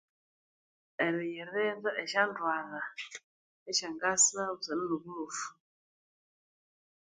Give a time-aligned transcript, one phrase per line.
[1.05, 2.81] Eriyirinda esya ndwalha
[3.69, 5.47] esyangasa busana noburofu.